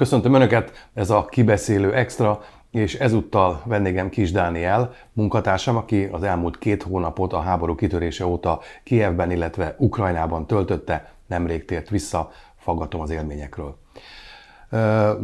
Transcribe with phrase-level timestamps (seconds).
[0.00, 6.58] Köszöntöm Önöket, ez a Kibeszélő Extra, és ezúttal vendégem Kis Dániel, munkatársam, aki az elmúlt
[6.58, 13.10] két hónapot a háború kitörése óta Kievben, illetve Ukrajnában töltötte, nemrég tért vissza, faggatom az
[13.10, 13.78] élményekről.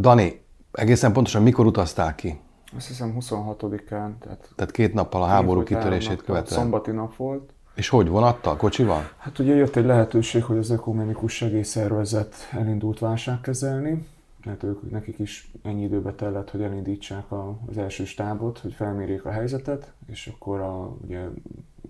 [0.01, 2.41] Dani, egészen pontosan mikor utaztál ki?
[2.77, 4.19] Azt hiszem 26-án.
[4.21, 6.61] Tehát, tehát két nappal a háború kitörését követően.
[6.61, 7.51] Szombati nap volt.
[7.75, 9.11] És hogy, vonattal, kocsival?
[9.19, 14.07] Hát ugye jött egy lehetőség, hogy az Ökumenikus Segélyszervezet elindult válságkezelni,
[14.47, 19.25] mert ők, nekik is ennyi időbe tellett, hogy elindítsák a, az első stábot, hogy felmérjék
[19.25, 21.27] a helyzetet, és akkor a, ugye,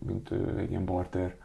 [0.06, 1.36] mint egy ilyen barter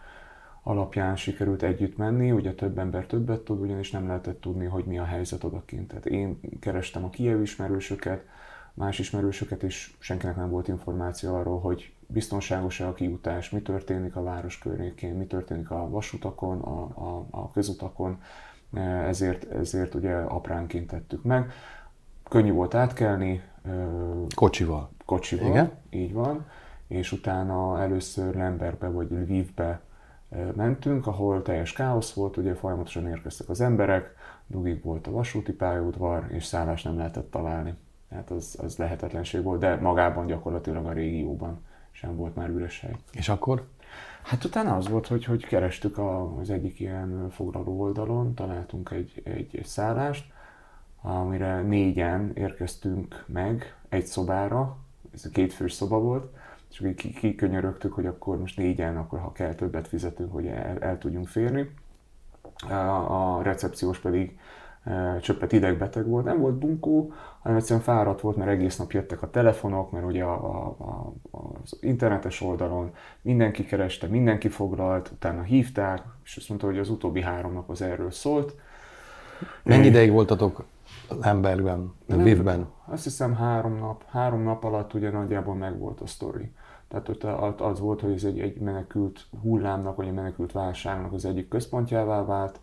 [0.64, 5.00] alapján sikerült együtt menni, ugye több ember többet tud, ugyanis nem lehetett tudni, hogy mi
[5.00, 5.88] a helyzet odakint.
[5.88, 8.26] Tehát én kerestem a Kiev ismerősöket,
[8.74, 14.24] más ismerősöket, és senkinek nem volt információ arról, hogy biztonságos-e a kiutás, mi történik a
[14.24, 18.22] város környékén, mi történik a vasutakon, a, a, a közutakon,
[19.08, 21.52] ezért, ezért ugye apránként tettük meg.
[22.30, 23.44] Könnyű volt átkelni.
[24.36, 24.90] Kocsival.
[25.06, 25.72] Kocsival, Igen?
[25.90, 26.46] így van.
[26.88, 29.82] És utána először Lemberbe vagy Lvivbe
[30.56, 34.16] mentünk, ahol teljes káosz volt, ugye folyamatosan érkeztek az emberek,
[34.48, 37.74] dugig volt a vasúti pályaudvar, és szállást nem lehetett találni.
[38.10, 42.96] Tehát az, az lehetetlenség volt, de magában gyakorlatilag a régióban sem volt már üres hely.
[43.12, 43.68] És akkor?
[44.24, 49.22] Hát utána az volt, hogy, hogy kerestük a, az egyik ilyen foglaló oldalon, találtunk egy,
[49.24, 50.32] egy, szállást,
[51.02, 54.78] amire négyen érkeztünk meg egy szobára,
[55.14, 56.34] ez a kétfős szoba volt,
[56.72, 60.98] és akkor kikönyörögtük, hogy akkor most négyen, akkor ha kell többet fizetünk, hogy el, el
[60.98, 61.70] tudjunk férni.
[62.70, 64.40] A, a recepciós pedig
[65.22, 69.30] csöppet idegbeteg volt, nem volt bunkó, hanem egyszerűen fáradt volt, mert egész nap jöttek a
[69.30, 76.38] telefonok, mert ugye a, a, az internetes oldalon mindenki kereste, mindenki foglalt, utána hívták, és
[76.38, 78.56] azt mondta, hogy az utóbbi három nap az erről szólt.
[79.64, 80.64] Mennyi ideig voltatok
[81.22, 82.68] Lembergben, Lvivben?
[82.86, 86.52] Azt hiszem három nap, három nap alatt ugye nagyjából megvolt a sztori.
[86.88, 87.10] Tehát
[87.42, 91.48] ott az volt, hogy ez egy, egy menekült hullámnak, vagy egy menekült válságnak az egyik
[91.48, 92.60] központjává vált,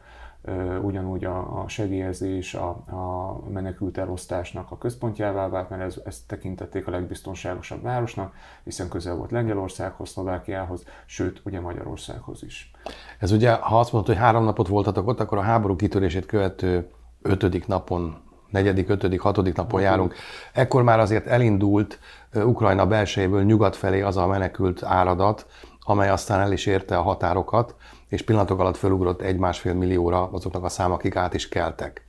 [0.82, 6.86] ugyanúgy a, a segélyezés, a, a menekült elosztásnak a központjává vált, mert ez, ezt tekintették
[6.86, 8.34] a legbiztonságosabb városnak,
[8.64, 12.70] hiszen közel volt Lengyelországhoz, Szlovákiához, sőt, ugye Magyarországhoz is.
[13.18, 16.90] Ez ugye, ha azt mondod, hogy három napot voltatok ott, akkor a háború kitörését követő
[17.22, 20.14] ötödik napon negyedik, ötödik, hatodik napon járunk.
[20.52, 21.98] Ekkor már azért elindult
[22.34, 25.46] Ukrajna belsejéből nyugat felé az a menekült áradat,
[25.88, 27.74] amely aztán el is érte a határokat,
[28.08, 32.06] és pillanatok alatt fölugrott egy-másfél millióra azoknak a szám, akik át is keltek.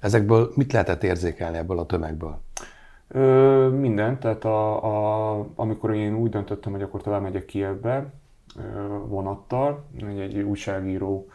[0.00, 2.40] Ezekből mit lehetett érzékelni ebből a tömegből?
[3.08, 8.12] Ö, minden, tehát a, a, amikor én úgy döntöttem, hogy akkor tovább megyek Kievbe
[9.06, 11.28] vonattal, egy, egy újságíró,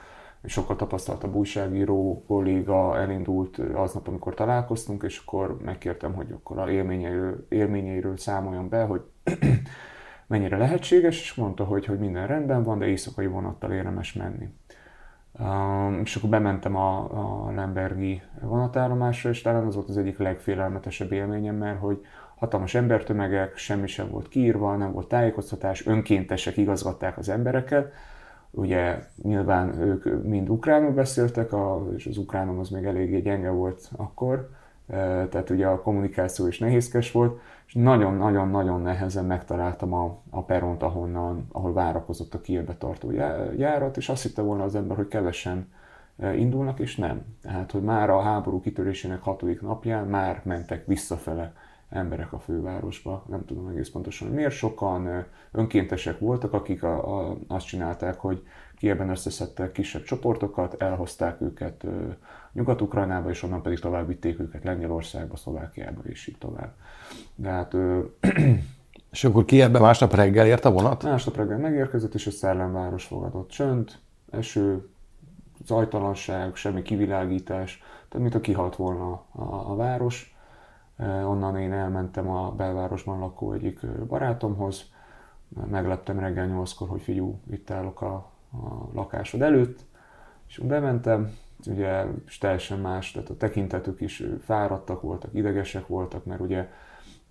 [0.46, 7.46] sokkal tapasztaltabb újságíró kolléga elindult aznap, amikor találkoztunk, és akkor megkértem, hogy akkor a élményeiről,
[7.50, 9.02] élményeiről számoljon be, hogy
[10.34, 14.50] mennyire lehetséges, és mondta, hogy, hogy minden rendben van, de éjszakai vonattal érdemes menni.
[15.40, 16.98] Um, és akkor bementem a,
[17.48, 22.06] a Lembergi vonatállomásra, és talán az volt az egyik legfélelmetesebb élményem, mert hogy
[22.36, 27.94] hatalmas embertömegek, semmi sem volt kiírva, nem volt tájékoztatás, önkéntesek igazgatták az embereket.
[28.52, 33.92] Ugye nyilván ők mind ukránul beszéltek, a, és az ukránom az még eléggé gyenge volt
[33.96, 34.50] akkor,
[35.30, 41.48] tehát ugye a kommunikáció is nehézkes volt, és nagyon-nagyon-nagyon nehezen megtaláltam a, a peront, ahonnan,
[41.52, 43.12] ahol várakozott a Kielbe tartó
[43.58, 45.72] járat, és azt hitte volna az ember, hogy kevesen
[46.36, 47.22] indulnak, és nem.
[47.42, 51.54] Tehát, hogy már a háború kitörésének hatodik napján már mentek visszafele
[51.94, 53.26] emberek a fővárosba.
[53.28, 58.44] Nem tudom egész pontosan, hogy miért sokan önkéntesek voltak, akik a, a, azt csinálták, hogy
[58.78, 61.86] Kielben összeszedtek kisebb csoportokat, elhozták őket
[62.54, 66.74] Nyugat-Ukrajnába, és onnan pedig tovább vitték őket Lengyelországba, Szlovákiába, és így tovább.
[67.36, 68.00] De hát, ö...
[69.12, 71.04] És akkor ki ebbe másnap reggel ért a vonat?
[71.04, 73.50] Másnap reggel megérkezett, és a szellemváros fogadott.
[73.50, 73.92] Csönd,
[74.32, 74.90] eső,
[75.66, 80.33] zajtalanság, semmi kivilágítás, tehát mint a kihalt volna a, a város.
[81.00, 84.92] Onnan én elmentem a belvárosban lakó egyik barátomhoz,
[85.70, 88.14] megleptem reggel nyolckor, hogy figyú, itt állok a,
[88.52, 89.86] a lakásod előtt,
[90.48, 91.38] és bementem,
[91.68, 96.70] ugye és teljesen más, tehát a tekintetük is fáradtak voltak, idegesek voltak, mert ugye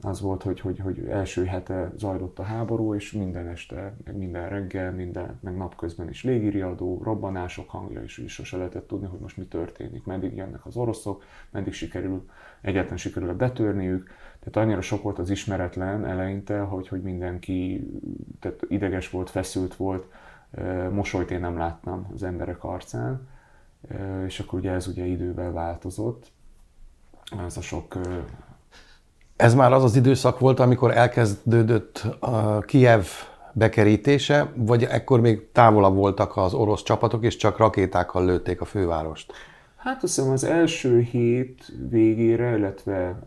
[0.02, 4.49] az volt, hogy, hogy, hogy első hete zajlott a háború, és minden este, meg minden
[4.49, 9.37] reggel, minden, meg napközben is légiriadó, robbanások hangja, és is sose lehetett tudni, hogy most
[9.37, 12.28] mi történik, meddig jönnek az oroszok, meddig sikerül,
[12.60, 14.10] egyáltalán sikerül betörniük.
[14.38, 17.87] Tehát annyira sok volt az ismeretlen eleinte, hogy, hogy mindenki
[18.40, 20.06] tehát ideges volt, feszült volt,
[20.90, 23.28] mosolyt én nem láttam az emberek arcán
[24.26, 26.32] és akkor ugye ez ugye idővel változott.
[27.38, 27.98] ez a sok...
[29.43, 33.05] Ez már az az időszak volt, amikor elkezdődött a Kiev
[33.53, 39.33] bekerítése, vagy ekkor még távolabb voltak az orosz csapatok, és csak rakétákkal lőtték a fővárost?
[39.77, 43.19] Hát azt hiszem az első hét végére, illetve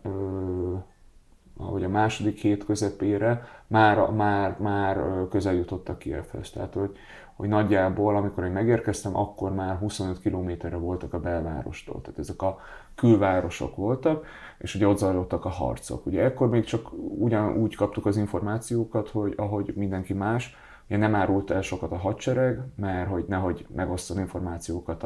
[1.58, 4.98] ahogy a második hét közepére már, már, már
[5.30, 6.50] közel jutottak Kievhez.
[6.50, 6.90] Tehát, hogy,
[7.36, 12.00] hogy nagyjából, amikor én megérkeztem, akkor már 25 kilométerre voltak a belvárostól.
[12.00, 12.58] Tehát ezek a
[12.94, 14.26] külvárosok voltak,
[14.58, 16.06] és ugye ott zajlottak a harcok.
[16.06, 20.56] Ugye ekkor még csak ugyanúgy kaptuk az információkat, hogy ahogy mindenki más,
[20.88, 25.04] Ugye nem árult el sokat a hadsereg, mert hogy nehogy megosztani információkat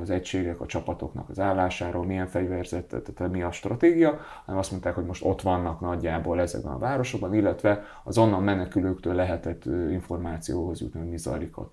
[0.00, 4.94] az egységek, a csapatoknak az állásáról, milyen fegyverzet, tehát mi a stratégia, hanem azt mondták,
[4.94, 11.00] hogy most ott vannak nagyjából ezekben a városokban, illetve az onnan menekülőktől lehetett információhoz jutni,
[11.00, 11.72] hogy mi zajlik ott.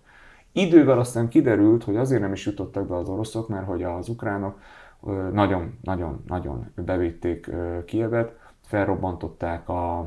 [0.51, 4.59] Idővel aztán kiderült, hogy azért nem is jutottak be az oroszok, mert hogy az ukránok
[5.31, 7.49] nagyon-nagyon-nagyon bevédték
[7.85, 9.99] Kievet, felrobbantották a,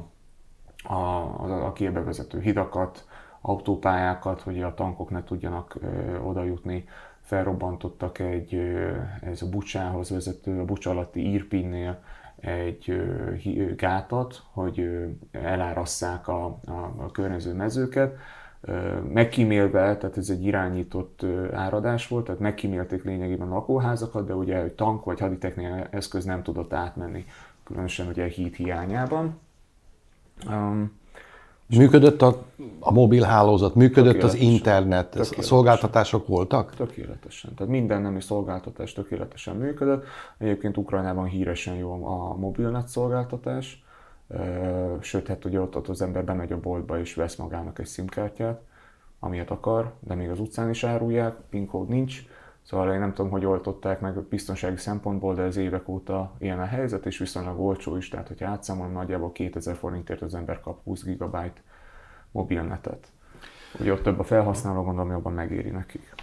[0.83, 3.07] a, a, a Kievbe vezető hidakat,
[3.47, 5.79] autópályákat, hogy a tankok ne tudjanak
[6.25, 6.85] oda jutni.
[7.21, 8.55] Felrobbantottak egy,
[9.21, 12.03] ez a Bucsához vezető, a Bucsa alatti Irpinnél
[12.41, 13.03] egy
[13.77, 18.17] gátat, hogy elárasszák a, a, a környező mezőket,
[19.13, 25.05] megkímélve, tehát ez egy irányított áradás volt, tehát megkímélték lényegében a lakóházakat, de ugye tank
[25.05, 27.25] vagy haditechnikai eszköz nem tudott átmenni,
[27.65, 29.39] különösen ugye híd hiányában.
[30.47, 31.03] Um,
[31.69, 32.43] Működött a,
[32.81, 36.75] a mobil hálózat, működött az internet, a szolgáltatások voltak?
[36.75, 37.55] Tökéletesen.
[37.55, 40.05] Tehát minden nemi szolgáltatás tökéletesen működött.
[40.39, 43.85] Egyébként Ukrajnában híresen jó a mobilnet szolgáltatás.
[45.01, 48.61] Sőt, hát ugye ott, ott az ember bemegy a boltba és vesz magának egy SIM-kártyát,
[49.21, 52.23] amilyet akar, de még az utcán is árulják, PIN kód nincs.
[52.65, 56.65] Szóval én nem tudom, hogy oltották meg biztonsági szempontból, de ez évek óta ilyen a
[56.65, 61.05] helyzet, és viszonylag olcsó is, tehát hogyha átszámolom, nagyjából 2000 forintért az ember kap 20
[61.05, 61.37] GB
[62.31, 63.07] mobilnetet.
[63.81, 66.15] Ugye ott több a felhasználó, gondolom jobban megéri nekik.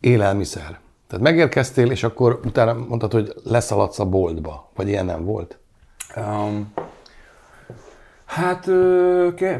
[0.00, 0.78] Élelmiszer.
[1.06, 5.58] Tehát megérkeztél, és akkor utána mondtad, hogy leszaladsz a boltba, vagy ilyen nem volt?
[6.16, 6.72] Um,
[8.24, 8.64] hát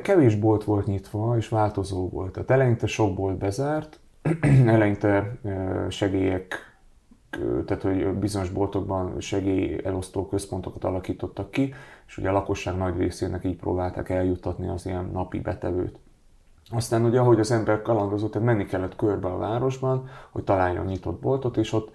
[0.03, 2.33] kevés bolt volt nyitva, és változó volt.
[2.33, 4.01] Tehát eleinte sok bolt bezárt,
[4.67, 5.39] eleinte
[5.89, 6.77] segélyek,
[7.67, 11.75] tehát hogy bizonyos boltokban segély elosztó központokat alakítottak ki,
[12.07, 15.99] és ugye a lakosság nagy részének így próbálták eljuttatni az ilyen napi betevőt.
[16.71, 21.21] Aztán ugye, ahogy az ember kalandozott, tehát menni kellett körbe a városban, hogy találjon nyitott
[21.21, 21.93] boltot, és ott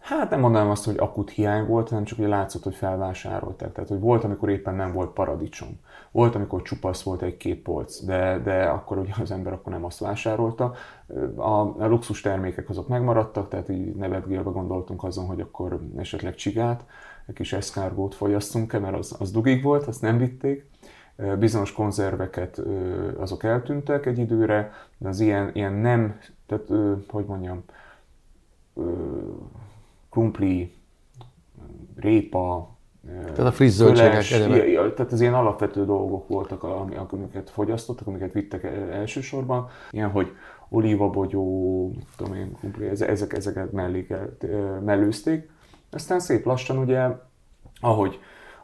[0.00, 3.72] Hát nem mondanám azt, hogy akut hiány volt, hanem csak hogy látszott, hogy felvásárolták.
[3.72, 5.68] Tehát, hogy volt, amikor éppen nem volt paradicsom.
[6.10, 9.98] Volt, amikor csupasz volt egy-két polc, de, de akkor ugye az ember akkor nem azt
[9.98, 10.74] vásárolta.
[11.36, 16.84] A, a luxus termékek azok megmaradtak, tehát így nevetgélve gondoltunk azon, hogy akkor esetleg csigát,
[17.26, 20.66] egy kis eszkárgót fogyasztunk-e, mert az, az dugig volt, azt nem vitték.
[21.38, 22.62] Bizonyos konzerveket
[23.16, 26.68] azok eltűntek egy időre, de az ilyen, ilyen nem, tehát
[27.08, 27.64] hogy mondjam,
[30.10, 30.74] krumpli,
[31.96, 32.76] répa,
[33.20, 34.22] tehát a friss zöldségek
[34.94, 39.68] Tehát az ilyen alapvető dolgok voltak, amiket fogyasztottak, amiket vittek elsősorban.
[39.90, 40.32] Ilyen, hogy
[40.68, 44.46] olívabogyó, tudom én, krumpli, ezek, ezeket melléket,
[44.84, 45.50] mellőzték.
[45.90, 47.08] Aztán szép lassan ugye,
[47.80, 48.18] ahogy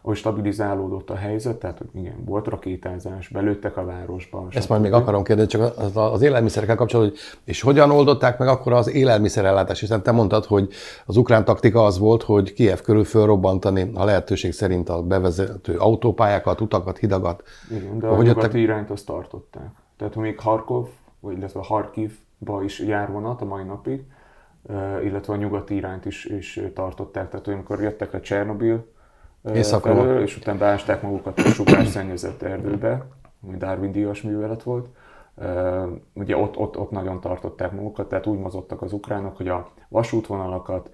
[0.04, 4.46] hogy stabilizálódott a helyzet, tehát hogy igen, volt rakétázás, belőttek a városba.
[4.50, 8.48] Ezt majd még akarom kérdezni, csak az, az élelmiszerekkel kapcsolatban, hogy és hogyan oldották meg
[8.48, 10.68] akkor az élelmiszerellátás, hiszen te mondtad, hogy
[11.06, 16.60] az ukrán taktika az volt, hogy Kiev körül fölrobbantani a lehetőség szerint a bevezető autópályákat,
[16.60, 17.42] utakat, hidagat.
[17.70, 18.54] Igen, de a nyugati jöttek...
[18.54, 19.70] irányt azt tartották.
[19.96, 20.88] Tehát még Harkov,
[21.20, 24.02] vagy illetve Harkivba is jár vonat a mai napig,
[25.04, 27.28] illetve a nyugati irányt is, is tartották.
[27.30, 28.92] Tehát amikor jöttek le Csernobil,
[29.80, 33.06] felől, és utána beásták magukat a sugás szennyezett erdőbe,
[33.46, 34.88] ami Darwin díjas művelet volt.
[36.12, 40.90] Ugye ott, ott, ott nagyon tartották magukat, tehát úgy mozogtak az ukránok, hogy a vasútvonalakat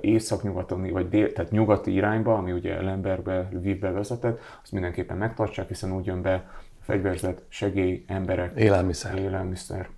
[0.00, 5.92] északnyugaton, vagy dél, tehát nyugati irányba, ami ugye Lemberbe, Lvivbe vezetett, azt mindenképpen megtartsák, hiszen
[5.92, 6.50] úgy jön be
[6.80, 9.18] fegyverzet, segély, emberek, élelmiszer.
[9.18, 9.88] élelmiszer.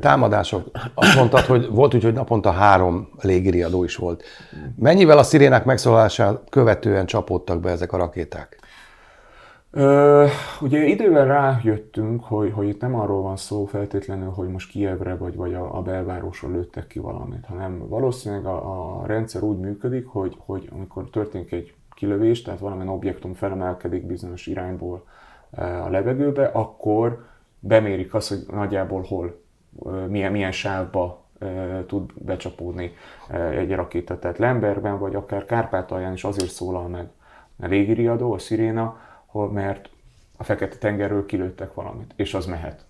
[0.00, 0.70] Támadások.
[0.94, 4.24] Azt mondtad, hogy volt úgy, hogy naponta három légiriadó is volt.
[4.76, 8.58] Mennyivel a szirénák megszólalását követően csapódtak be ezek a rakéták?
[9.70, 10.26] Ö,
[10.60, 15.36] ugye idővel rájöttünk, hogy, hogy itt nem arról van szó feltétlenül, hogy most Kievre vagy,
[15.36, 20.36] vagy a, a belvárosról lőttek ki valamit, hanem valószínűleg a, a rendszer úgy működik, hogy,
[20.38, 25.04] hogy amikor történik egy kilövés, tehát valamilyen objektum felemelkedik bizonyos irányból
[25.84, 27.24] a levegőbe, akkor
[27.58, 29.42] bemérik azt, hogy nagyjából hol,
[30.08, 31.24] milyen, milyen sávba
[31.86, 32.92] tud becsapódni
[33.50, 34.18] egy rakéta.
[34.18, 37.08] Tehát Lemberben, vagy akár Kárpátalján is azért szólal meg
[37.60, 39.00] a régi riadó, a sziréna,
[39.52, 39.88] mert
[40.36, 42.84] a Fekete-tengerről kilőttek valamit, és az mehet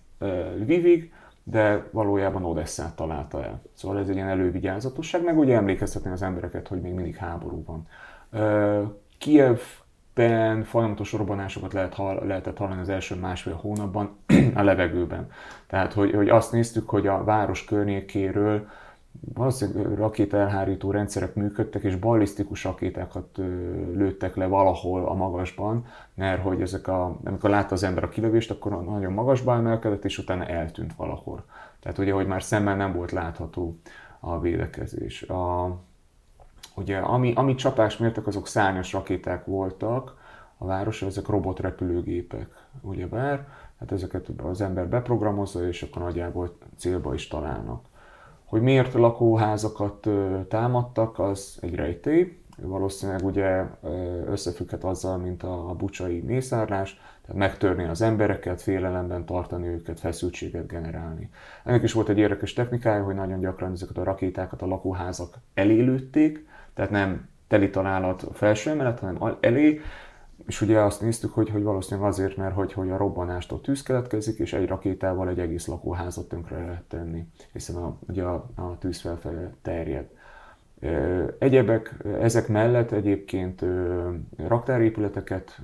[0.57, 3.61] Lvivig, de valójában Odesszát találta el.
[3.73, 7.87] Szóval ez egy ilyen elővigyázatosság, meg ugye emlékeztetni az embereket, hogy még mindig háború van.
[10.17, 14.17] Kievben folyamatos robbanásokat lehet lehetett hallani az első másfél hónapban
[14.55, 15.29] a levegőben.
[15.67, 18.67] Tehát, hogy, hogy azt néztük, hogy a város környékéről
[19.33, 23.37] valószínűleg rakétaelhárító rendszerek működtek, és ballisztikus rakétákat
[23.93, 28.51] lőttek le valahol a magasban, mert hogy ezek a, amikor látta az ember a kilövést,
[28.51, 31.43] akkor nagyon magasba emelkedett, és utána eltűnt valahol.
[31.79, 33.79] Tehát ugye, hogy már szemmel nem volt látható
[34.19, 35.21] a védekezés.
[35.21, 35.65] A,
[36.77, 40.15] ugye, ami, ami csapás mértek, azok szárnyas rakéták voltak,
[40.57, 42.47] a városra, ezek robotrepülőgépek,
[42.81, 43.47] ugyebár,
[43.79, 47.85] hát ezeket az ember beprogramozza, és akkor nagyjából célba is találnak.
[48.45, 50.07] Hogy miért lakóházakat
[50.47, 52.37] támadtak, az egy rejtély.
[52.61, 53.65] Valószínűleg ugye
[54.25, 61.29] összefügghet azzal, mint a, bucsai mészárlás, tehát megtörni az embereket, félelemben tartani őket, feszültséget generálni.
[61.63, 66.47] Ennek is volt egy érdekes technikája, hogy nagyon gyakran ezeket a rakétákat a lakóházak elélőtték,
[66.77, 69.81] tehát nem teli találat a felső emelet, hanem elé,
[70.45, 74.39] és ugye azt néztük, hogy, hogy valószínűleg azért, mert hogy, hogy a robbanástól tűz keletkezik,
[74.39, 78.99] és egy rakétával egy egész lakóházat tönkre lehet tenni, hiszen a, ugye a, a tűz
[79.01, 80.09] felfelé terjed.
[81.39, 83.63] Egyebek, ezek mellett egyébként
[84.35, 85.61] raktárépületeket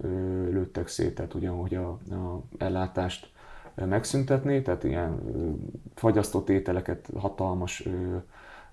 [0.50, 3.32] lőttek szét, tehát ugyanúgy a, a ellátást
[3.75, 5.20] megszüntetni, tehát ilyen
[5.96, 7.88] fagyasztott ételeket, hatalmas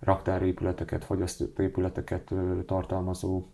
[0.00, 2.32] raktárépületeket, fagyasztott épületeket
[2.66, 3.46] tartalmazó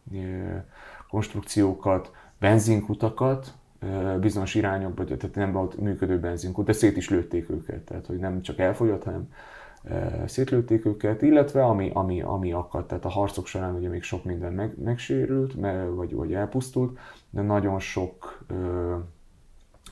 [1.09, 3.55] konstrukciókat, benzinkutakat,
[4.21, 8.43] bizonyos irányokba, tehát nem volt működő benzinkut, de szét is lőtték őket, tehát hogy nem
[8.43, 9.29] csak elfogyott, hanem
[10.27, 14.53] szétlőtték őket, illetve ami, ami, ami akadt, tehát a harcok során ugye még sok minden
[14.53, 15.55] meg, megsérült,
[15.95, 16.99] vagy, vagy elpusztult,
[17.31, 18.45] de nagyon sok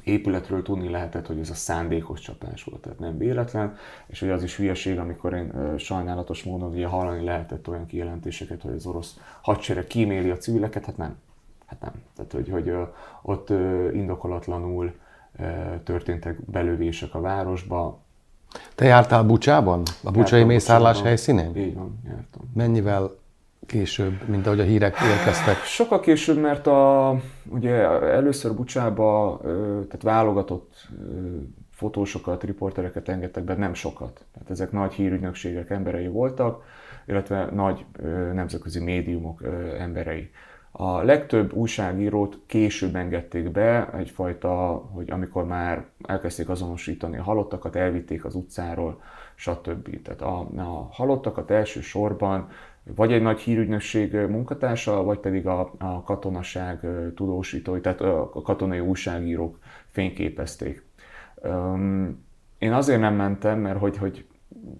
[0.04, 4.42] épületről tudni lehetett, hogy ez a szándékos csapás volt, tehát nem véletlen, és hogy az
[4.42, 9.86] is hülyeség, amikor én sajnálatos módon ugye hallani lehetett olyan kijelentéseket, hogy az orosz hadsereg
[9.86, 11.16] kíméli a civileket, hát nem.
[11.66, 11.92] Hát nem.
[12.16, 12.72] Tehát, hogy, hogy
[13.22, 13.50] ott
[13.92, 14.92] indokolatlanul
[15.84, 18.02] történtek belövések a városba,
[18.74, 19.82] te jártál Bucsában?
[20.02, 21.56] A bucsai mészárlás helyszínén?
[21.56, 22.50] Így van, jártam.
[22.54, 23.10] Mennyivel
[23.66, 25.56] később, mint ahogy a hírek érkeztek?
[25.56, 27.14] Sokkal később, mert a,
[27.48, 30.88] ugye először Bucsába tehát válogatott
[31.70, 34.24] fotósokat, riportereket engedtek be, nem sokat.
[34.32, 36.64] Tehát ezek nagy hírügynökségek emberei voltak,
[37.06, 37.84] illetve nagy
[38.32, 39.42] nemzetközi médiumok
[39.78, 40.30] emberei.
[40.70, 44.56] A legtöbb újságírót később engedték be, egyfajta,
[44.92, 49.00] hogy amikor már elkezdték azonosítani a halottakat, elvitték az utcáról,
[49.34, 50.02] stb.
[50.02, 52.48] Tehát a, a halottakat elsősorban
[52.96, 59.58] vagy egy nagy hírügynökség munkatársa, vagy pedig a, a katonaság tudósítói, tehát a katonai újságírók
[59.90, 60.84] fényképezték.
[62.58, 64.26] Én azért nem mentem, mert hogy, hogy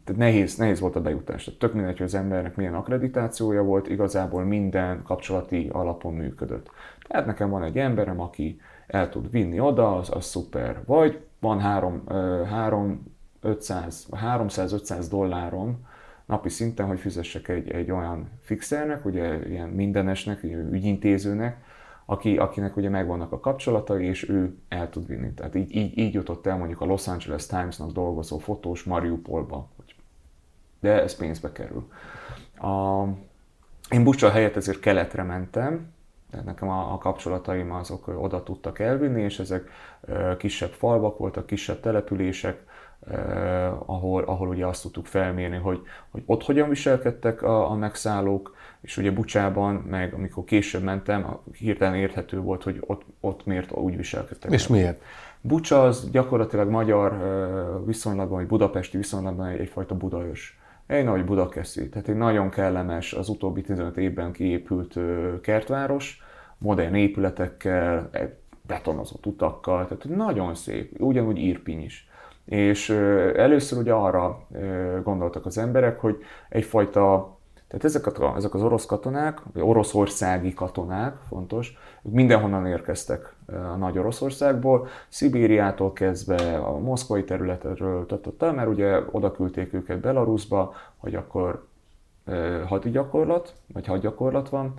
[0.04, 1.44] tehát nehéz, nehéz volt a bejutás.
[1.44, 6.70] Tehát tök mindegy, hogy az embernek milyen akkreditációja volt, igazából minden kapcsolati alapon működött.
[7.08, 10.80] Tehát nekem van egy emberem, aki el tud vinni oda, az, az szuper.
[10.86, 12.02] Vagy van 3,
[12.50, 15.86] 3 500, 300-500 dollárom
[16.26, 21.56] napi szinten, hogy fizessek egy, egy olyan fixernek, ugye ilyen mindenesnek, ügyintézőnek,
[22.04, 25.34] aki, akinek ugye megvannak a kapcsolatai, és ő el tud vinni.
[25.34, 29.68] Tehát így, így, így jutott el mondjuk a Los Angeles Times-nak dolgozó fotós Mariupolba.
[30.80, 31.88] De ez pénzbe kerül.
[32.56, 33.04] A,
[33.90, 35.92] én Bucsa helyett ezért keletre mentem,
[36.44, 39.70] nekem a, a kapcsolataim azok oda tudtak elvinni, és ezek
[40.38, 42.66] kisebb falvak voltak, kisebb települések,
[43.10, 45.80] eh, ahol, ahol ugye azt tudtuk felmérni, hogy,
[46.10, 51.94] hogy ott hogyan viselkedtek a, a megszállók, és ugye Bucsában, meg amikor később mentem, hirtelen
[51.94, 54.50] érthető volt, hogy ott, ott miért úgy viselkedtek.
[54.52, 55.02] És miért?
[55.40, 57.12] Bucsa az gyakorlatilag magyar
[57.86, 60.58] viszonylatban, vagy budapesti viszonylatban egyfajta budaös.
[60.86, 64.98] Egy nagy Budakeszi, tehát egy nagyon kellemes, az utóbbi 15 évben kiépült
[65.40, 66.22] kertváros,
[66.58, 68.10] modern épületekkel,
[68.66, 72.08] betonozott utakkal, tehát nagyon szép, ugyanúgy Irpiny is.
[72.44, 72.90] És
[73.36, 74.46] először ugye arra
[75.02, 76.16] gondoltak az emberek, hogy
[76.48, 77.34] egyfajta
[77.74, 83.76] tehát ezek, a, ezek az orosz katonák, vagy oroszországi katonák, fontos, ők mindenhonnan érkeztek a
[83.76, 88.06] nagy Oroszországból, Szibériától kezdve a moszkvai területről,
[88.38, 91.66] mert ugye oda küldték őket Belarusba, hogy akkor
[92.24, 94.74] eh, hadgyakorlat, vagy hadgyakorlat van,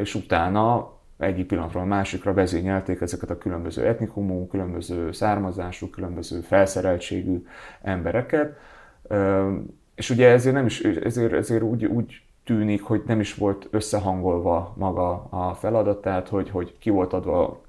[0.00, 7.46] és utána egyik pillanatról a másikra vezényelték ezeket a különböző etnikumú, különböző származású, különböző felszereltségű
[7.82, 8.58] embereket.
[9.94, 14.74] És ugye ezért, nem is, ezért, ezért úgy, úgy tűnik, hogy nem is volt összehangolva
[14.76, 17.60] maga a feladat, tehát hogy, hogy ki volt adva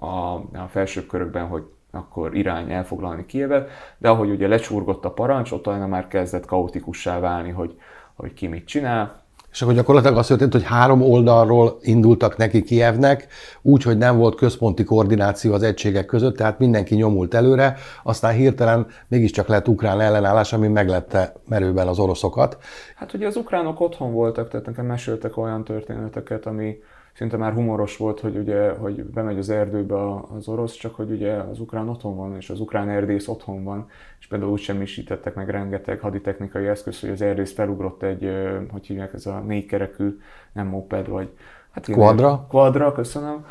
[0.00, 5.52] a, a felsőbb körökben, hogy akkor irány elfoglalni Kievet, de ahogy ugye lecsurgott a parancs,
[5.52, 7.80] ott már kezdett kaotikussá válni, hogy,
[8.14, 9.23] hogy ki mit csinál,
[9.54, 13.26] és akkor gyakorlatilag azt történt, hogy három oldalról indultak neki Kievnek,
[13.62, 18.86] úgy, hogy nem volt központi koordináció az egységek között, tehát mindenki nyomult előre, aztán hirtelen
[19.08, 22.58] mégiscsak lett ukrán ellenállás, ami meglette merőben az oroszokat.
[22.96, 26.76] Hát ugye az ukránok otthon voltak, tehát nekem meséltek olyan történeteket, ami,
[27.14, 31.32] szinte már humoros volt, hogy ugye, hogy bemegy az erdőbe az orosz, csak hogy ugye
[31.32, 33.88] az ukrán otthon van, és az ukrán erdész otthon van,
[34.20, 38.30] és például úgy semmisítettek meg rengeteg haditechnikai eszköz, hogy az erdész felugrott egy,
[38.70, 40.18] hogy hívják, ez a négykerekű,
[40.52, 41.28] nem moped, vagy
[41.74, 42.46] Hát Quadra?
[42.48, 43.44] Quadra, köszönöm.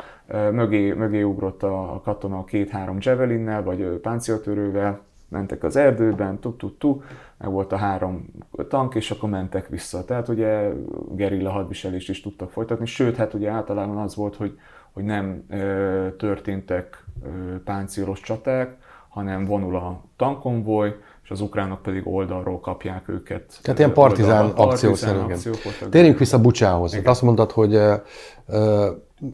[0.52, 7.02] Mögé, mögé ugrott a katona két-három javelinnel, vagy páncéltörővel, mentek az erdőben, tu, tu, tu,
[7.38, 8.26] meg volt a három
[8.68, 10.04] tank, és akkor mentek vissza.
[10.04, 10.70] Tehát ugye
[11.10, 14.58] gerilla hadviselést is tudtak folytatni, sőt, hát ugye általában az volt, hogy,
[14.92, 17.28] hogy nem ö, történtek ö,
[17.64, 18.76] páncélos csaták,
[19.08, 23.58] hanem vonul a tankonvoly, és az ukránok pedig oldalról kapják őket.
[23.62, 25.58] Tehát ilyen partizán, partizán akciók
[25.90, 26.94] Térjünk vissza Bucsához.
[26.94, 27.80] Hát azt mondtad, hogy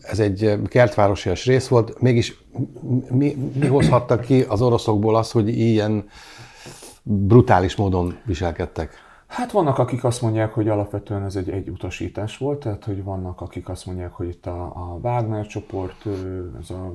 [0.00, 2.42] ez egy kertvárosias rész volt, mégis
[3.10, 6.08] mi, mi hozhatta ki az oroszokból azt, hogy ilyen
[7.02, 9.08] brutális módon viselkedtek?
[9.30, 13.40] Hát vannak, akik azt mondják, hogy alapvetően ez egy, egy utasítás volt, tehát hogy vannak,
[13.40, 16.06] akik azt mondják, hogy itt a, a Wagner csoport,
[16.60, 16.92] ez a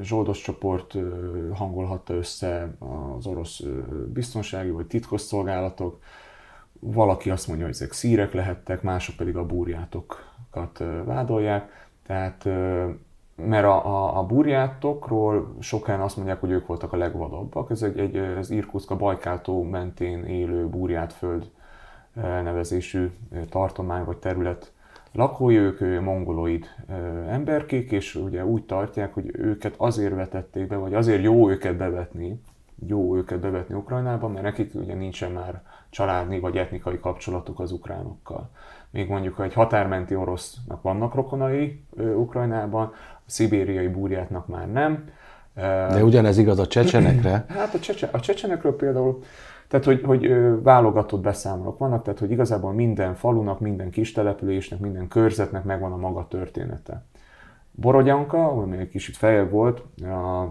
[0.00, 0.96] Zsoldos csoport
[1.54, 2.74] hangolhatta össze
[3.18, 3.62] az orosz
[4.12, 5.98] biztonsági vagy titkosszolgálatok.
[6.78, 11.88] Valaki azt mondja, hogy ezek szírek lehettek, mások pedig a burjátokat vádolják.
[12.10, 12.44] Tehát
[13.36, 17.70] mert a, a, a burjátokról sokan azt mondják, hogy ők voltak a legvadabbak.
[17.70, 21.50] Ez egy, egy az Irkutsk, a Bajkáltó mentén élő burjátföld
[22.14, 23.10] nevezésű
[23.48, 24.72] tartomány vagy terület
[25.12, 26.66] lakói, ők mongoloid
[27.28, 32.40] emberkék, és ugye úgy tartják, hogy őket azért vetették be, vagy azért jó őket bevetni,
[32.86, 38.50] jó őket bevetni Ukrajnába, mert nekik ugye nincsen már családni vagy etnikai kapcsolatuk az ukránokkal.
[38.90, 42.92] Még mondjuk, egy határmenti orosznak vannak rokonai Ukrajnában, a
[43.26, 45.08] szibériai búrjátnak már nem.
[45.54, 47.44] De ugyanez igaz a csecsenekre?
[47.48, 49.22] Hát a, csecsen, a csecsenekről például
[49.70, 55.08] tehát, hogy, hogy válogatott beszámolók vannak, tehát, hogy igazából minden falunak, minden kis településnek, minden
[55.08, 57.04] körzetnek megvan a maga története.
[57.70, 60.42] Borodyanka, ami egy kicsit feljebb volt, a,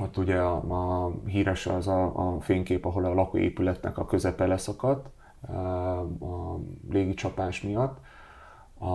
[0.00, 5.06] ott ugye a, a híres az a, a fénykép, ahol a lakóépületnek a közepe leszakadt,
[6.20, 6.58] a
[6.90, 7.98] légicsapás miatt.
[8.78, 8.86] A,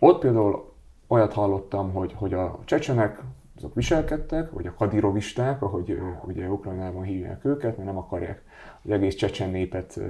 [0.00, 0.72] ott például
[1.06, 3.22] olyat hallottam, hogy, hogy a csecsenek
[3.56, 8.42] azok viselkedtek, vagy a kadirovisták, ahogy ugye Ukrajnában hívják őket, mert nem akarják
[8.84, 10.00] az egész csecsen népet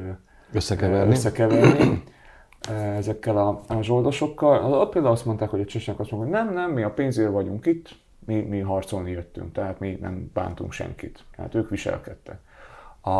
[0.52, 1.10] összekeverni.
[1.10, 2.02] összekeverni
[2.96, 4.72] ezekkel a, a zsoldosokkal.
[4.72, 7.30] Ott például azt mondták, hogy a csecsenek azt mondják, hogy nem, nem, mi a pénzért
[7.30, 7.88] vagyunk itt,
[8.28, 11.24] mi, mi harcolni jöttünk, tehát mi nem bántunk senkit.
[11.36, 12.38] Tehát ők viselkedtek.
[13.00, 13.10] A,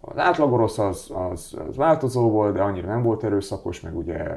[0.00, 4.30] az átlag orosz az, az, az változó volt, de annyira nem volt erőszakos, meg ugye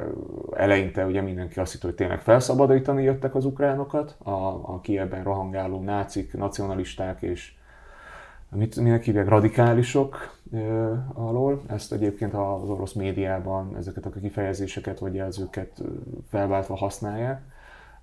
[0.56, 4.30] eleinte ugye mindenki azt hitt, hogy tényleg felszabadítani jöttek az ukránokat, a,
[4.74, 7.54] a kiebben rohangáló nácik, nacionalisták és
[8.50, 10.58] mit minek hívják, radikálisok e,
[11.14, 11.62] alól.
[11.68, 15.82] Ezt egyébként az orosz médiában ezeket a kifejezéseket vagy jelzőket
[16.30, 17.42] felváltva használják,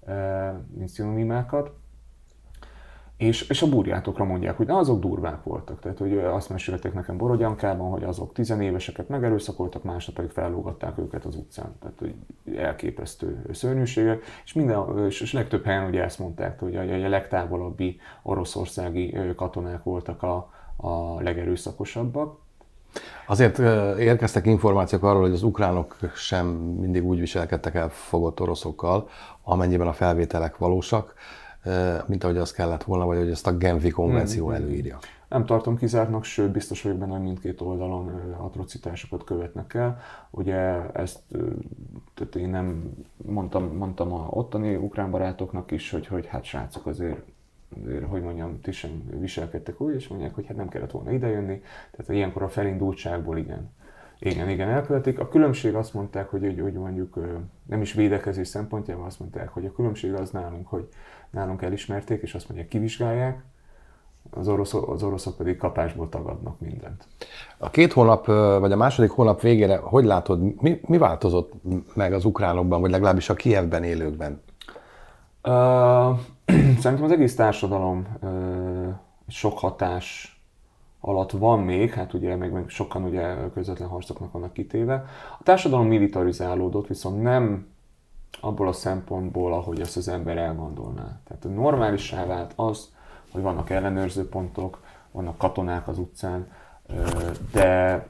[0.07, 1.81] e, mint szinonimákat.
[3.23, 5.81] És, és a burjátokra mondják, hogy na, azok durvák voltak.
[5.81, 11.35] Tehát, hogy azt mesélték nekem Borodyankában, hogy azok tizenéveseket megerőszakoltak, másnap pedig fellógatták őket az
[11.35, 11.75] utcán.
[11.81, 12.15] Tehát, hogy
[12.57, 14.25] elképesztő szörnyűségek.
[14.45, 19.83] És, minden, és, és legtöbb helyen ugye ezt mondták, hogy a, a legtávolabbi oroszországi katonák
[19.83, 22.41] voltak a, a legerőszakosabbak.
[23.27, 23.59] Azért
[23.99, 26.47] érkeztek információk arról, hogy az ukránok sem
[26.81, 29.09] mindig úgy viselkedtek el fogott oroszokkal,
[29.43, 31.15] amennyiben a felvételek valósak
[32.07, 34.55] mint ahogy az kellett volna, vagy hogy ezt a Genfi konvenció mm-hmm.
[34.55, 34.99] előírja.
[35.29, 40.01] Nem tartom kizártnak, sőt biztos vagyok benne, hogy mindkét oldalon atrocitásokat követnek el.
[40.31, 41.21] Ugye ezt
[42.15, 47.23] tehát én nem mondtam, mondtam a ottani ukrán barátoknak is, hogy, hogy hát srácok azért
[47.81, 51.63] azért, hogy mondjam, ti sem viselkedtek úgy, és mondják, hogy hát nem kellett volna idejönni.
[51.91, 53.71] Tehát ilyenkor a felindultságból igen.
[54.25, 55.19] Igen, igen, elkövetik.
[55.19, 57.19] A különbség azt mondták, hogy, hogy, hogy mondjuk
[57.69, 60.89] nem is védekezés szempontjából azt mondták, hogy a különbség az nálunk, hogy
[61.31, 63.45] nálunk elismerték, és azt mondják, kivizsgálják,
[64.31, 67.05] az, oroszok, az oroszok pedig kapásból tagadnak mindent.
[67.59, 68.27] A két hónap,
[68.59, 71.53] vagy a második hónap végére, hogy látod, mi, mi változott
[71.95, 74.43] meg az ukránokban, vagy legalábbis a Kievben élőkben?
[75.45, 76.19] Uh,
[76.83, 78.95] szerintem az egész társadalom uh,
[79.29, 80.32] sok hatás
[81.05, 85.05] alatt van még, hát ugye meg, meg sokan ugye közvetlen harcoknak vannak kitéve.
[85.39, 87.67] A társadalom militarizálódott, viszont nem
[88.41, 91.21] abból a szempontból, ahogy azt az ember elgondolná.
[91.25, 92.93] Tehát normálissá vált az,
[93.33, 96.51] hogy vannak ellenőrző pontok, vannak katonák az utcán,
[97.53, 98.07] de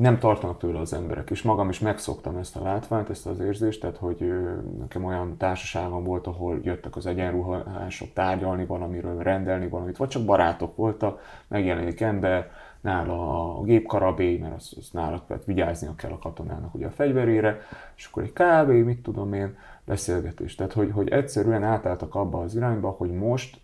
[0.00, 3.80] nem tartanak tőle az emberek, és magam is megszoktam ezt a látványt, ezt az érzést,
[3.80, 4.32] tehát hogy
[4.78, 10.76] nekem olyan társaságom volt, ahol jöttek az egyenruhások tárgyalni valamiről, rendelni valamit, vagy csak barátok
[10.76, 16.74] voltak, megjelenik ember, nála a gépkarabé, mert az, az nála tehát vigyáznia kell a katonának
[16.74, 17.60] ugye a fegyverére,
[17.96, 20.54] és akkor egy kávé, mit tudom én, beszélgetés.
[20.54, 23.60] Tehát, hogy, hogy egyszerűen átálltak abba az irányba, hogy most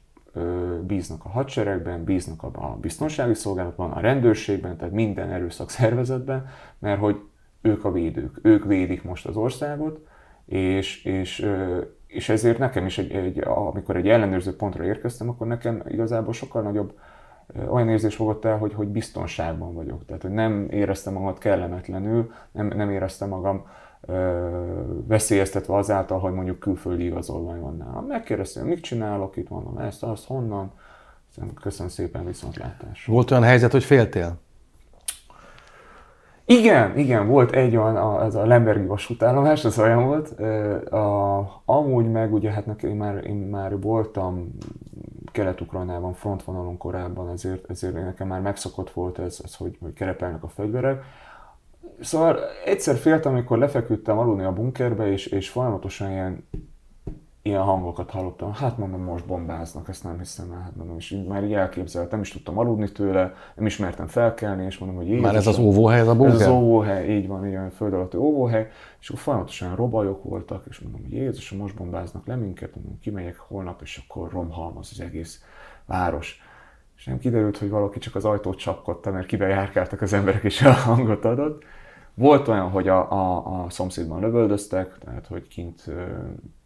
[0.87, 6.47] bíznak a hadseregben, bíznak a biztonsági szolgálatban, a rendőrségben, tehát minden erőszak szervezetben,
[6.79, 7.21] mert hogy
[7.61, 10.07] ők a védők, ők védik most az országot,
[10.47, 11.51] és, és,
[12.07, 16.63] és ezért nekem is, egy, egy, amikor egy ellenőrző pontra érkeztem, akkor nekem igazából sokkal
[16.63, 16.99] nagyobb
[17.69, 20.05] olyan érzés fogott el, hogy, hogy biztonságban vagyok.
[20.05, 23.67] Tehát, hogy nem éreztem magamat kellemetlenül, nem, nem éreztem magam
[25.07, 28.07] veszélyeztetve azáltal, hogy mondjuk külföldi igazolvány van nálam.
[28.07, 30.73] Megkérdeztem, mit csinálok itt, mondom ezt, azt, honnan.
[31.61, 33.05] Köszönöm szépen, viszontlátás.
[33.05, 34.39] Volt olyan helyzet, hogy féltél?
[36.49, 40.41] Igen, igen, volt egy olyan, a, ez a Lembergi vasútállomás, az olyan volt.
[40.91, 44.57] A, amúgy meg ugye, hát nekem, én már, én már voltam
[45.33, 50.49] Kelet-Ukrajnában frontvonalon korábban, ezért, ezért nekem már megszokott volt ez, ez hogy, hogy kerepelnek a
[50.49, 51.05] fegyverek.
[52.01, 56.49] Szóval egyszer féltem, amikor lefeküdtem aludni a bunkerbe, és, és folyamatosan ilyen,
[57.43, 58.53] ilyen hangokat hallottam.
[58.53, 60.61] Hát mondom, most bombáznak, ezt nem hiszem el.
[60.61, 64.65] Hát mondom, és így már így elképzeltem, nem is tudtam aludni tőle, nem ismertem felkelni,
[64.65, 66.35] és mondom, hogy Jézus, Már ez az óvóhely, ez a bunker?
[66.35, 68.69] Ez az óvóhely, így van, így van, föld alatti óvóhely,
[69.01, 73.39] és akkor folyamatosan robajok voltak, és mondom, hogy Jézus, most bombáznak le minket, mondom, kimegyek
[73.39, 75.43] holnap, és akkor romhalmaz az egész
[75.87, 76.41] város
[76.97, 80.63] és nem kiderült, hogy valaki csak az ajtót csapkodta, mert kibe járkáltak az emberek, és
[80.63, 81.63] a hangot adott.
[82.19, 85.85] Volt olyan, hogy a, a, a szomszédban lövöldöztek, tehát hogy kint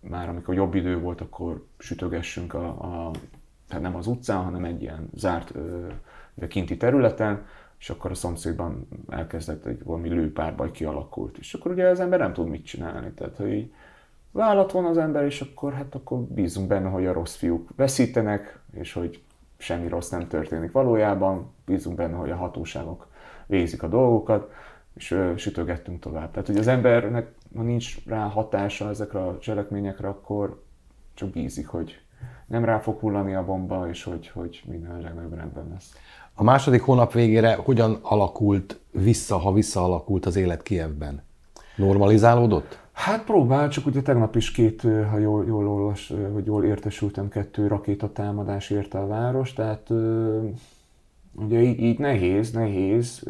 [0.01, 3.11] már amikor jobb idő volt, akkor sütögessünk a, a
[3.69, 5.53] tehát nem az utcán, hanem egy ilyen zárt
[6.35, 7.47] de kinti területen,
[7.79, 11.39] és akkor a szomszédban elkezdett egy valami lőpárbaj kialakult.
[11.39, 13.11] És akkor ugye az ember nem tud mit csinálni.
[13.11, 13.73] Tehát, hogy így
[14.31, 18.61] vállat van az ember, és akkor hát akkor bízunk benne, hogy a rossz fiúk veszítenek,
[18.73, 19.23] és hogy
[19.57, 23.07] semmi rossz nem történik valójában, bízunk benne, hogy a hatóságok
[23.47, 24.53] végzik a dolgokat,
[25.01, 26.31] és sütögettünk tovább.
[26.31, 30.63] Tehát, hogy az embernek, ha nincs rá hatása ezekre a cselekményekre, akkor
[31.15, 32.01] csak bízik, hogy
[32.47, 35.93] nem rá fog hullani a bomba, és hogy, hogy minden a legnagyobb rendben lesz.
[36.35, 41.23] A második hónap végére hogyan alakult vissza, ha visszaalakult az élet Kievben?
[41.77, 42.79] Normalizálódott?
[42.93, 47.67] Hát próbál, csak ugye tegnap is két, ha jól, jól olvas, vagy jól értesültem, kettő
[47.67, 49.91] rakétatámadás érte a város, tehát
[51.35, 53.29] ugye így, így nehéz, nehéz,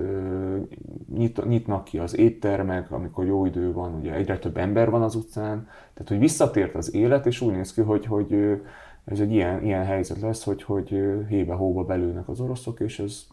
[1.14, 5.14] nyit, nyitnak ki az éttermek, amikor jó idő van, ugye egyre több ember van az
[5.14, 8.60] utcán, tehát hogy visszatért az élet, és úgy néz ki, hogy, hogy
[9.04, 10.88] ez egy ilyen, ilyen helyzet lesz, hogy, hogy
[11.28, 13.26] hébe-hóba belülnek az oroszok, és ez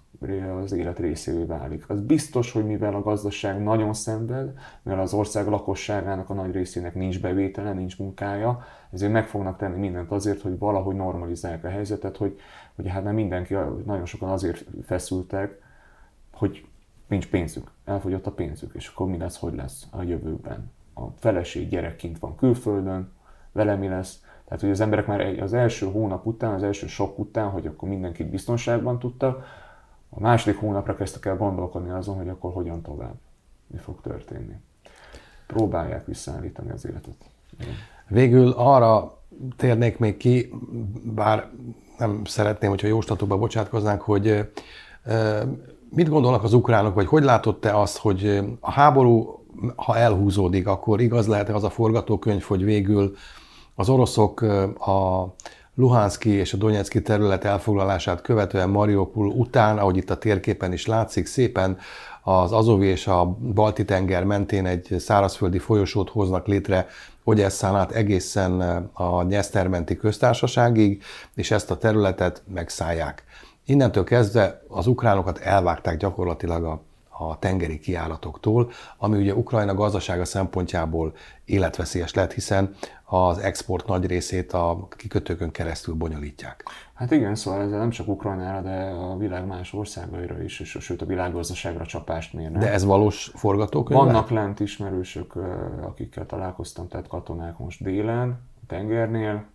[0.63, 1.89] az élet részévé válik.
[1.89, 6.95] Az biztos, hogy mivel a gazdaság nagyon szenved, mivel az ország lakosságának a nagy részének
[6.95, 12.17] nincs bevétele, nincs munkája, ezért meg fognak tenni mindent azért, hogy valahogy normalizálják a helyzetet,
[12.17, 12.39] hogy,
[12.75, 15.61] hogy hát nem mindenki, nagyon sokan azért feszültek,
[16.31, 16.65] hogy
[17.07, 20.71] nincs pénzük, elfogyott a pénzük, és akkor mi lesz, hogy lesz a jövőben.
[20.93, 23.11] A feleség gyerek kint van külföldön,
[23.51, 27.19] vele mi lesz, tehát, hogy az emberek már az első hónap után, az első sok
[27.19, 29.43] után, hogy akkor mindenkit biztonságban tudta,
[30.09, 33.15] a második hónapra kezdtek el gondolkodni azon, hogy akkor hogyan tovább,
[33.67, 34.55] mi fog történni.
[35.47, 37.15] Próbálják visszaállítani az életet.
[38.07, 39.17] Végül arra
[39.57, 40.53] térnék még ki,
[41.03, 41.49] bár
[41.97, 44.49] nem szeretném, hogyha jóslatokba bocsátkoznánk, hogy
[45.89, 49.43] mit gondolnak az ukránok, vagy hogy látott te azt, hogy a háború,
[49.75, 53.15] ha elhúzódik, akkor igaz lehet az a forgatókönyv, hogy végül
[53.79, 54.41] az oroszok
[54.79, 55.33] a
[55.75, 61.25] Luhanszki és a Donetszki terület elfoglalását követően Mariupol után, ahogy itt a térképen is látszik,
[61.25, 61.77] szépen
[62.23, 66.87] az Azovi és a Balti tenger mentén egy szárazföldi folyosót hoznak létre
[67.23, 68.61] Ogyesszán át egészen
[68.93, 71.03] a Nyesztermenti köztársaságig,
[71.35, 73.23] és ezt a területet megszállják.
[73.65, 76.81] Innentől kezdve az ukránokat elvágták gyakorlatilag a
[77.17, 81.13] a tengeri kiáratoktól, ami ugye Ukrajna gazdasága szempontjából
[81.45, 86.63] életveszélyes lett, hiszen az export nagy részét a kikötőkön keresztül bonyolítják.
[86.93, 91.01] Hát igen, szóval ez nem csak Ukrajnára, de a világ más országaira is, és sőt
[91.01, 92.61] a világgazdaságra csapást mérnek.
[92.61, 93.99] De ez valós forgatókönyv?
[93.99, 95.33] Vannak lent ismerősök,
[95.81, 99.45] akikkel találkoztam, tehát katonák most délen, a tengernél,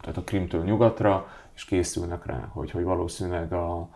[0.00, 3.88] tehát a Krimtől nyugatra, és készülnek rá, hogy, hogy valószínűleg a,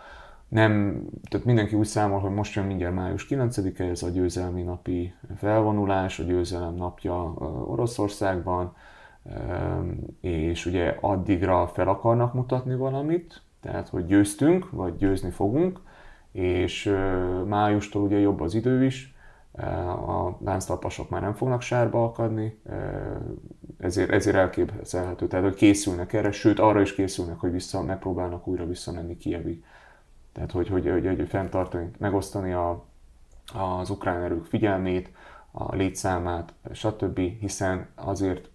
[0.54, 5.14] nem, tehát mindenki úgy számol, hogy most jön mindjárt május 9-e, ez a győzelmi napi
[5.36, 7.32] felvonulás, a győzelem napja
[7.66, 8.76] Oroszországban,
[10.20, 15.80] és ugye addigra fel akarnak mutatni valamit, tehát hogy győztünk, vagy győzni fogunk,
[16.32, 16.96] és
[17.46, 19.14] májustól ugye jobb az idő is,
[20.06, 22.60] a lánctalpasok már nem fognak sárba akadni,
[23.78, 28.66] ezért, ezért elképzelhető, tehát hogy készülnek erre, sőt arra is készülnek, hogy vissza, megpróbálnak újra
[28.66, 29.64] visszamenni Kievig.
[30.35, 32.85] Tehát hogy, hogy, hogy, hogy fenntartani, megosztani a,
[33.55, 35.11] az ukrán erők figyelmét,
[35.51, 37.18] a létszámát, stb.
[37.18, 38.51] Hiszen azért,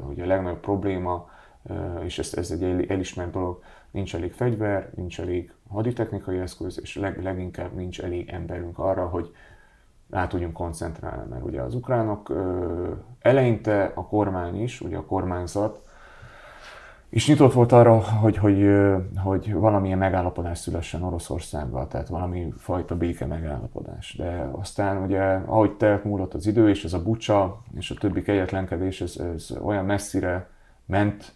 [0.00, 1.30] hogy a legnagyobb probléma,
[2.02, 7.22] és ez, ez egy elismert dolog, nincs elég fegyver, nincs elég haditechnikai eszköz, és leg,
[7.22, 9.34] leginkább nincs elég emberünk arra, hogy
[10.10, 12.32] rá tudjunk koncentrálni, mert ugye az ukránok
[13.20, 15.87] eleinte a kormány is, ugye a kormányzat
[17.10, 18.68] is nyitott volt arra, hogy, hogy,
[19.16, 24.14] hogy valamilyen megállapodás szülessen Oroszországgal, tehát valami fajta béke megállapodás.
[24.18, 28.22] De aztán ugye, ahogy telt múlott az idő, és ez a bucsa és a többi
[28.22, 30.48] kegyetlenkedés, ez, ez olyan messzire
[30.86, 31.34] ment,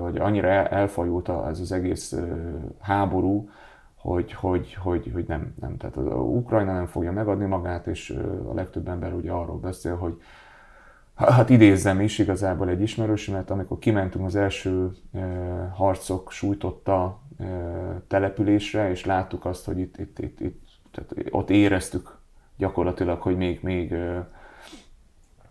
[0.00, 2.16] vagy annyira elfajult ez az egész
[2.80, 3.48] háború,
[3.96, 5.76] hogy, hogy, hogy, hogy nem, nem.
[5.76, 8.10] Tehát az Ukrajna nem fogja megadni magát, és
[8.48, 10.20] a legtöbb ember ugye arról beszél, hogy
[11.28, 14.90] hát idézzem is igazából egy ismerősömet, amikor kimentünk az első
[15.74, 17.20] harcok sújtotta
[18.08, 22.18] településre, és láttuk azt, hogy itt, itt, itt, itt tehát ott éreztük
[22.56, 23.94] gyakorlatilag, hogy még, még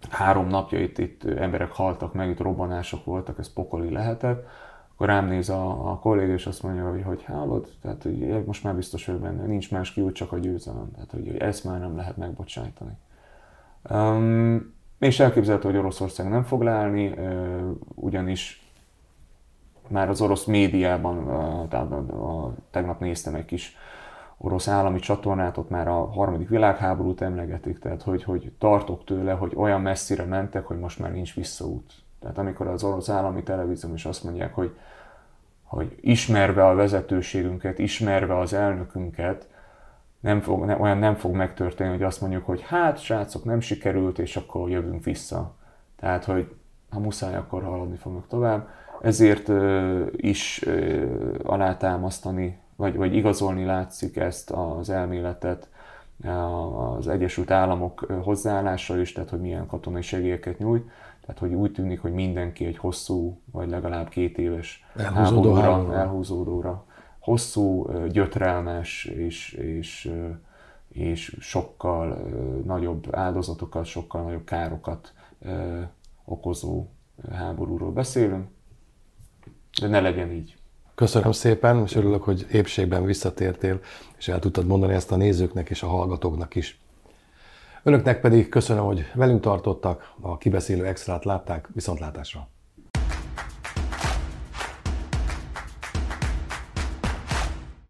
[0.10, 4.48] három napja itt, itt emberek haltak meg, itt robbanások voltak, ez pokoli lehetett,
[4.94, 8.64] akkor rám néz a, a kolléga, és azt mondja, hogy, hogy hallod, tehát hogy most
[8.64, 10.92] már biztos vagyok benne, nincs más kiút, csak a győzelem.
[10.94, 12.98] Tehát, hogy, hogy ezt már nem lehet megbocsájtani.
[13.90, 17.16] Um, és elképzelhető, hogy Oroszország nem fog leállni,
[17.96, 18.64] ugyanis
[19.88, 21.26] már az orosz médiában,
[21.70, 23.78] tehát a, tegnap néztem egy kis
[24.38, 29.52] orosz állami csatornát, ott már a harmadik világháborút emlegetik, tehát hogy, hogy tartok tőle, hogy
[29.56, 31.94] olyan messzire mentek, hogy most már nincs visszaút.
[32.20, 34.78] Tehát amikor az orosz állami televízió is azt mondják, hogy,
[35.64, 39.48] hogy ismerve a vezetőségünket, ismerve az elnökünket,
[40.20, 44.20] nem fog, nem, olyan nem fog megtörténni, hogy azt mondjuk, hogy hát srácok, nem sikerült,
[44.20, 45.56] és akkor jövünk vissza.
[45.96, 46.56] Tehát, hogy
[46.90, 48.68] ha muszáj, akkor haladni fognak tovább.
[49.02, 55.70] Ezért uh, is uh, alátámasztani, vagy, vagy igazolni látszik ezt az elméletet
[56.98, 60.90] az Egyesült Államok hozzáállása is, tehát hogy milyen katonai segélyeket nyújt.
[61.22, 66.86] Tehát, hogy úgy tűnik, hogy mindenki egy hosszú, vagy legalább két éves elhúzódó háborúra, elhúzódóra
[67.30, 70.12] hosszú, gyötrelmes és, és,
[70.90, 72.08] és sokkal
[72.66, 75.14] nagyobb áldozatokat, sokkal nagyobb károkat
[76.26, 76.86] okozó
[77.32, 78.48] háborúról beszélünk,
[79.82, 80.58] de ne legyen így.
[80.96, 83.80] Köszönöm szépen, és örülök, hogy épségben visszatértél,
[84.18, 86.80] és el tudtad mondani ezt a nézőknek és a hallgatóknak is.
[87.84, 92.48] Önöknek pedig köszönöm, hogy velünk tartottak, a kibeszélő extrát látták, viszontlátásra!